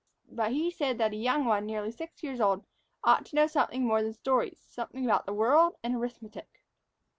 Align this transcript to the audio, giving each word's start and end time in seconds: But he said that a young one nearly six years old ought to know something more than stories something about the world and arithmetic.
But 0.31 0.51
he 0.53 0.71
said 0.71 0.97
that 0.97 1.13
a 1.13 1.15
young 1.15 1.45
one 1.45 1.67
nearly 1.67 1.91
six 1.91 2.23
years 2.23 2.41
old 2.41 2.65
ought 3.03 3.23
to 3.27 3.35
know 3.35 3.45
something 3.45 3.85
more 3.85 4.01
than 4.01 4.13
stories 4.13 4.57
something 4.67 5.05
about 5.05 5.27
the 5.27 5.33
world 5.33 5.75
and 5.83 5.93
arithmetic. 5.95 6.63